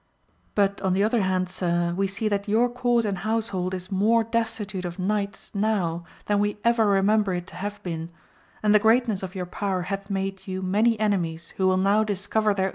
But 0.55 0.81
on 0.81 0.93
the 0.93 1.03
other 1.03 1.21
hand 1.21 1.47
sir, 1.47 1.93
we 1.95 2.07
see 2.07 2.27
that 2.27 2.47
your 2.47 2.69
court 2.69 3.05
and 3.05 3.19
household 3.19 3.75
is 3.75 3.91
more 3.91 4.23
destitute 4.23 4.83
of 4.83 4.97
knights 4.97 5.51
now 5.53 6.05
than 6.25 6.39
we 6.39 6.57
ever 6.63 6.87
remember 6.87 7.35
it 7.35 7.45
to 7.53 7.55
have 7.57 7.83
been; 7.83 8.09
and 8.63 8.73
the 8.73 8.79
greatness 8.79 9.21
of 9.21 9.35
your 9.35 9.45
power 9.45 9.83
hath 9.83 10.09
made 10.09 10.47
you 10.47 10.63
many 10.63 10.99
enemies 10.99 11.49
who 11.57 11.67
will 11.67 11.77
now 11.77 12.03
discover 12.03 12.51
their 12.55 12.69